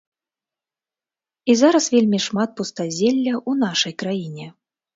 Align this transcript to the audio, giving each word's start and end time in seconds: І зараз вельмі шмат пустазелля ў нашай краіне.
І 1.51 1.57
зараз 1.59 1.91
вельмі 1.97 2.19
шмат 2.27 2.49
пустазелля 2.63 3.33
ў 3.49 3.63
нашай 3.69 3.93
краіне. 4.05 4.53